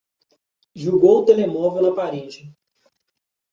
[0.73, 2.51] Jogou o telemóvel na parede